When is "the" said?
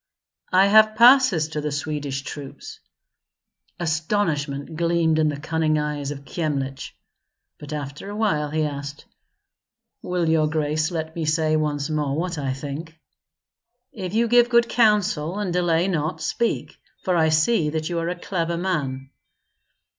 1.61-1.71, 5.29-5.39